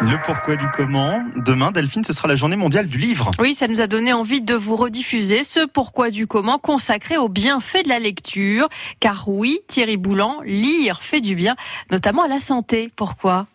Le 0.00 0.16
pourquoi 0.24 0.54
du 0.54 0.66
comment. 0.72 1.24
Demain, 1.36 1.72
Delphine, 1.72 2.04
ce 2.04 2.12
sera 2.12 2.28
la 2.28 2.36
journée 2.36 2.54
mondiale 2.54 2.86
du 2.86 2.98
livre. 2.98 3.32
Oui, 3.40 3.54
ça 3.54 3.66
nous 3.66 3.80
a 3.80 3.88
donné 3.88 4.12
envie 4.12 4.40
de 4.40 4.54
vous 4.54 4.76
rediffuser 4.76 5.42
ce 5.42 5.66
pourquoi 5.66 6.10
du 6.10 6.28
comment 6.28 6.58
consacré 6.58 7.16
au 7.16 7.28
bienfait 7.28 7.82
de 7.82 7.88
la 7.88 7.98
lecture. 7.98 8.68
Car 9.00 9.28
oui, 9.28 9.58
Thierry 9.66 9.96
Boulan, 9.96 10.38
lire 10.44 11.02
fait 11.02 11.20
du 11.20 11.34
bien, 11.34 11.56
notamment 11.90 12.22
à 12.22 12.28
la 12.28 12.38
santé. 12.38 12.92
Pourquoi? 12.94 13.46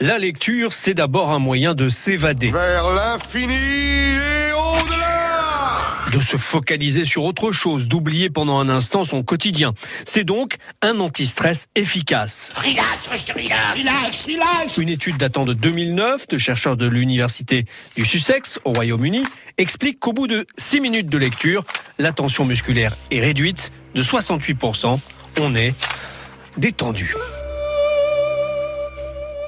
La 0.00 0.16
lecture, 0.16 0.72
c'est 0.72 0.94
d'abord 0.94 1.30
un 1.30 1.38
moyen 1.38 1.74
de 1.74 1.90
s'évader. 1.90 2.50
Vers 2.50 2.90
l'infini 2.90 4.39
de 6.10 6.20
se 6.20 6.36
focaliser 6.36 7.04
sur 7.04 7.24
autre 7.24 7.52
chose, 7.52 7.86
d'oublier 7.86 8.30
pendant 8.30 8.58
un 8.58 8.68
instant 8.68 9.04
son 9.04 9.22
quotidien. 9.22 9.74
C'est 10.04 10.24
donc 10.24 10.56
un 10.82 10.98
anti-stress 10.98 11.68
efficace. 11.74 12.52
Une 14.76 14.88
étude 14.88 15.16
datant 15.16 15.44
de 15.44 15.52
2009 15.52 16.28
de 16.28 16.38
chercheurs 16.38 16.76
de 16.76 16.86
l'université 16.86 17.64
du 17.96 18.04
Sussex 18.04 18.58
au 18.64 18.72
Royaume-Uni 18.72 19.24
explique 19.58 20.00
qu'au 20.00 20.12
bout 20.12 20.26
de 20.26 20.46
6 20.58 20.80
minutes 20.80 21.08
de 21.08 21.18
lecture, 21.18 21.64
la 21.98 22.12
tension 22.12 22.44
musculaire 22.44 22.96
est 23.10 23.20
réduite 23.20 23.72
de 23.94 24.02
68%. 24.02 24.98
On 25.38 25.54
est 25.54 25.74
détendu. 26.56 27.14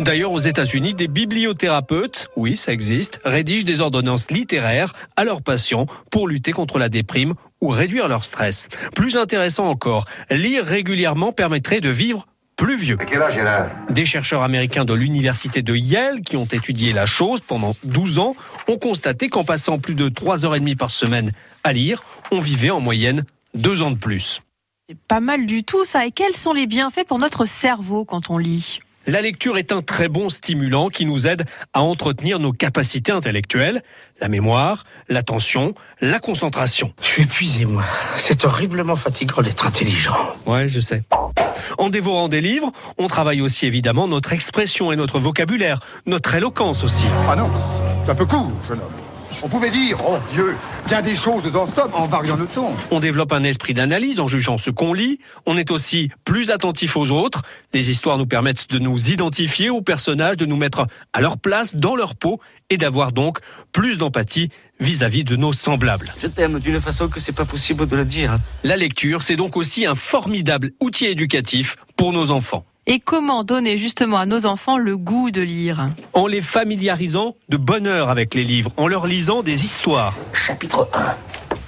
D'ailleurs, 0.00 0.32
aux 0.32 0.40
États-Unis, 0.40 0.94
des 0.94 1.08
bibliothérapeutes, 1.08 2.28
oui, 2.34 2.56
ça 2.56 2.72
existe, 2.72 3.20
rédigent 3.22 3.66
des 3.66 3.82
ordonnances 3.82 4.30
littéraires 4.30 4.94
à 5.14 5.24
leurs 5.24 5.42
patients 5.42 5.84
pour 6.10 6.26
lutter 6.26 6.52
contre 6.52 6.78
la 6.78 6.88
déprime 6.88 7.34
ou 7.60 7.68
réduire 7.68 8.08
leur 8.08 8.24
stress. 8.24 8.70
Plus 8.94 9.18
intéressant 9.18 9.66
encore, 9.66 10.06
lire 10.30 10.64
régulièrement 10.64 11.32
permettrait 11.32 11.82
de 11.82 11.90
vivre 11.90 12.26
plus 12.56 12.76
vieux. 12.76 12.96
quel 12.96 13.20
âge 13.20 13.38
Des 13.90 14.06
chercheurs 14.06 14.42
américains 14.42 14.86
de 14.86 14.94
l'université 14.94 15.60
de 15.60 15.76
Yale 15.76 16.22
qui 16.22 16.38
ont 16.38 16.46
étudié 16.46 16.94
la 16.94 17.04
chose 17.04 17.40
pendant 17.40 17.72
12 17.84 18.20
ans 18.20 18.34
ont 18.68 18.78
constaté 18.78 19.28
qu'en 19.28 19.44
passant 19.44 19.78
plus 19.78 19.94
de 19.94 20.08
3 20.08 20.46
heures 20.46 20.56
et 20.56 20.60
demie 20.60 20.76
par 20.76 20.90
semaine 20.90 21.32
à 21.62 21.74
lire, 21.74 22.04
on 22.30 22.40
vivait 22.40 22.70
en 22.70 22.80
moyenne 22.80 23.26
2 23.52 23.82
ans 23.82 23.90
de 23.90 23.98
plus. 23.98 24.40
C'est 24.88 24.98
pas 24.98 25.20
mal 25.20 25.44
du 25.44 25.62
tout 25.62 25.84
ça. 25.84 26.06
Et 26.06 26.10
quels 26.10 26.34
sont 26.34 26.54
les 26.54 26.66
bienfaits 26.66 27.04
pour 27.06 27.18
notre 27.18 27.44
cerveau 27.44 28.06
quand 28.06 28.30
on 28.30 28.38
lit? 28.38 28.80
La 29.10 29.20
lecture 29.20 29.58
est 29.58 29.72
un 29.72 29.82
très 29.82 30.08
bon 30.08 30.28
stimulant 30.28 30.88
qui 30.88 31.04
nous 31.04 31.26
aide 31.26 31.44
à 31.72 31.82
entretenir 31.82 32.38
nos 32.38 32.52
capacités 32.52 33.12
intellectuelles, 33.12 33.82
la 34.20 34.28
mémoire, 34.28 34.84
l'attention, 35.08 35.74
la 36.00 36.18
concentration. 36.18 36.92
Je 37.02 37.08
suis 37.08 37.22
épuisé, 37.22 37.64
moi. 37.64 37.82
C'est 38.16 38.44
horriblement 38.44 38.96
fatigant 38.96 39.42
d'être 39.42 39.66
intelligent. 39.66 40.16
Ouais, 40.46 40.68
je 40.68 40.80
sais. 40.80 41.02
En 41.78 41.88
dévorant 41.88 42.28
des 42.28 42.40
livres, 42.40 42.72
on 42.98 43.06
travaille 43.06 43.40
aussi 43.40 43.66
évidemment 43.66 44.08
notre 44.08 44.32
expression 44.32 44.92
et 44.92 44.96
notre 44.96 45.18
vocabulaire, 45.18 45.80
notre 46.06 46.34
éloquence 46.34 46.84
aussi. 46.84 47.06
Ah 47.28 47.36
non, 47.36 47.50
c'est 48.04 48.12
un 48.12 48.14
peu 48.14 48.26
court, 48.26 48.50
jeune 48.66 48.80
homme. 48.80 49.09
On 49.42 49.48
pouvait 49.48 49.70
dire, 49.70 49.98
oh 50.06 50.18
Dieu, 50.32 50.56
bien 50.88 51.02
des 51.02 51.16
choses 51.16 51.42
nous 51.44 51.56
en 51.56 51.66
sommes 51.66 51.92
en 51.94 52.06
variant 52.06 52.36
le 52.36 52.46
ton. 52.46 52.74
On 52.90 53.00
développe 53.00 53.32
un 53.32 53.44
esprit 53.44 53.74
d'analyse 53.74 54.20
en 54.20 54.28
jugeant 54.28 54.58
ce 54.58 54.70
qu'on 54.70 54.92
lit. 54.92 55.18
On 55.46 55.56
est 55.56 55.70
aussi 55.70 56.10
plus 56.24 56.50
attentif 56.50 56.96
aux 56.96 57.10
autres. 57.10 57.42
Les 57.72 57.90
histoires 57.90 58.18
nous 58.18 58.26
permettent 58.26 58.70
de 58.70 58.78
nous 58.78 59.10
identifier 59.10 59.70
aux 59.70 59.82
personnages, 59.82 60.36
de 60.36 60.46
nous 60.46 60.56
mettre 60.56 60.86
à 61.12 61.20
leur 61.20 61.38
place, 61.38 61.76
dans 61.76 61.96
leur 61.96 62.14
peau, 62.14 62.40
et 62.70 62.76
d'avoir 62.76 63.12
donc 63.12 63.38
plus 63.72 63.98
d'empathie 63.98 64.50
vis-à-vis 64.78 65.24
de 65.24 65.36
nos 65.36 65.52
semblables. 65.52 66.14
Je 66.18 66.26
t'aime 66.26 66.58
d'une 66.58 66.80
façon 66.80 67.08
que 67.08 67.20
c'est 67.20 67.32
pas 67.32 67.44
possible 67.44 67.86
de 67.86 67.96
le 67.96 68.04
dire. 68.04 68.36
La 68.64 68.76
lecture, 68.76 69.22
c'est 69.22 69.36
donc 69.36 69.56
aussi 69.56 69.86
un 69.86 69.94
formidable 69.94 70.70
outil 70.80 71.06
éducatif 71.06 71.76
pour 71.96 72.12
nos 72.12 72.30
enfants. 72.30 72.64
Et 72.92 72.98
comment 72.98 73.44
donner 73.44 73.76
justement 73.76 74.18
à 74.18 74.26
nos 74.26 74.46
enfants 74.46 74.76
le 74.76 74.96
goût 74.96 75.30
de 75.30 75.40
lire 75.40 75.86
En 76.12 76.26
les 76.26 76.40
familiarisant 76.42 77.36
de 77.48 77.56
bonheur 77.56 78.10
avec 78.10 78.34
les 78.34 78.42
livres, 78.42 78.72
en 78.76 78.88
leur 78.88 79.06
lisant 79.06 79.44
des 79.44 79.64
histoires. 79.64 80.16
Chapitre 80.32 80.88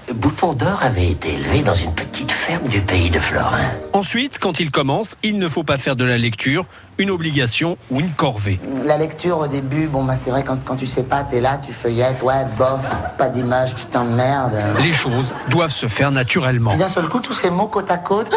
1. 0.08 0.14
Bouton 0.14 0.52
d'or 0.52 0.82
avait 0.82 1.08
été 1.08 1.34
élevé 1.34 1.62
dans 1.62 1.74
une 1.74 1.94
petite 1.94 2.32
ferme 2.32 2.66
du 2.66 2.80
pays 2.80 3.08
de 3.08 3.20
Florin. 3.20 3.62
Ensuite, 3.92 4.40
quand 4.40 4.58
il 4.58 4.72
commence, 4.72 5.14
il 5.22 5.38
ne 5.38 5.48
faut 5.48 5.62
pas 5.62 5.78
faire 5.78 5.94
de 5.94 6.04
la 6.04 6.18
lecture 6.18 6.66
une 6.98 7.10
obligation 7.10 7.78
ou 7.92 8.00
une 8.00 8.10
corvée. 8.10 8.58
La 8.84 8.98
lecture 8.98 9.38
au 9.38 9.46
début, 9.46 9.86
bon 9.86 10.02
bah 10.02 10.16
c'est 10.16 10.30
vrai 10.30 10.42
quand, 10.42 10.58
quand 10.64 10.74
tu 10.74 10.88
sais 10.88 11.04
pas, 11.04 11.22
t'es 11.22 11.40
là, 11.40 11.60
tu 11.64 11.72
feuillettes, 11.72 12.20
ouais, 12.24 12.44
bof, 12.58 12.96
pas 13.16 13.28
d'image, 13.28 13.76
tu 13.76 13.84
t'emmerdes. 13.84 14.58
Les 14.82 14.92
choses 14.92 15.32
doivent 15.48 15.70
se 15.70 15.86
faire 15.86 16.10
naturellement. 16.10 16.76
D'un 16.76 16.88
seul 16.88 17.08
coup, 17.08 17.20
tous 17.20 17.32
ces 17.32 17.50
mots 17.50 17.68
côte 17.68 17.92
à 17.92 17.98
côte. 17.98 18.28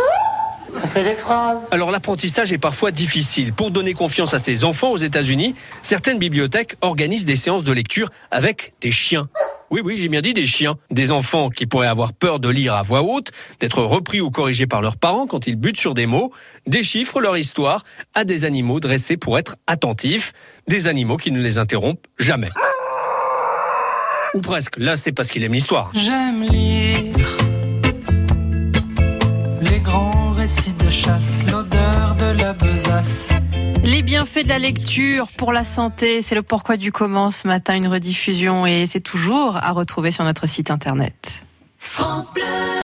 Ça 0.96 1.04
fait 1.04 1.10
des 1.10 1.16
phrases. 1.18 1.68
Alors 1.72 1.92
l'apprentissage 1.92 2.54
est 2.54 2.58
parfois 2.58 2.90
difficile. 2.90 3.52
Pour 3.52 3.70
donner 3.70 3.94
confiance 3.94 4.34
à 4.34 4.40
ses 4.40 4.64
enfants 4.64 4.92
aux 4.92 4.98
États-Unis, 4.98 5.54
certaines 5.82 6.18
bibliothèques 6.20 6.78
organisent 6.80 7.26
des 7.26 7.36
séances 7.36 7.66
de 7.66 7.74
lecture 7.74 8.10
avec 8.32 8.72
des 8.80 8.92
chiens. 8.92 9.28
Oui, 9.70 9.82
oui, 9.84 9.98
j'ai 9.98 10.08
bien 10.08 10.22
dit 10.22 10.34
des 10.34 10.46
chiens. 10.46 10.78
Des 10.92 11.12
enfants 11.12 11.50
qui 11.50 11.66
pourraient 11.66 11.88
avoir 11.88 12.14
peur 12.14 12.40
de 12.40 12.48
lire 12.48 12.76
à 12.76 12.82
voix 12.82 13.02
haute, 13.02 13.32
d'être 13.60 13.84
repris 13.84 14.22
ou 14.22 14.32
corrigés 14.32 14.68
par 14.68 14.82
leurs 14.82 14.96
parents 14.96 15.28
quand 15.28 15.48
ils 15.48 15.58
butent 15.58 15.80
sur 15.80 15.96
des 15.96 16.06
mots, 16.06 16.32
déchiffrent 16.66 17.20
leur 17.20 17.38
histoire 17.38 17.84
à 18.14 18.24
des 18.24 18.46
animaux 18.46 18.80
dressés 18.80 19.18
pour 19.18 19.38
être 19.38 19.58
attentifs, 19.68 20.32
des 20.70 20.88
animaux 20.88 21.18
qui 21.18 21.32
ne 21.32 21.42
les 21.42 21.58
interrompent 21.58 22.08
jamais. 22.18 22.52
Ou 24.34 24.40
presque. 24.40 24.78
Là, 24.78 24.96
c'est 24.96 25.12
parce 25.12 25.28
qu'il 25.30 25.44
aime 25.44 25.54
l'histoire. 25.54 25.92
J'aime 25.94 26.44
lire 26.44 27.45
chasse, 31.06 31.44
l'odeur 31.44 32.16
de 32.16 32.38
la 32.40 32.54
besace. 32.54 33.30
Les 33.84 34.02
bienfaits 34.02 34.44
de 34.44 34.50
la 34.50 34.58
lecture 34.58 35.28
pour 35.38 35.54
la 35.54 35.64
santé, 35.64 36.24
c'est 36.24 36.34
le 36.34 36.42
pourquoi 36.42 36.78
du 36.78 36.92
comment 36.92 37.30
ce 37.30 37.48
matin, 37.48 37.76
une 37.76 37.88
rediffusion 37.88 38.66
et 38.66 38.86
c'est 38.88 39.02
toujours 39.02 39.58
à 39.58 39.72
retrouver 39.72 40.10
sur 40.10 40.24
notre 40.24 40.48
site 40.48 40.72
internet. 40.72 41.44
France 41.78 42.34
Bleu 42.34 42.44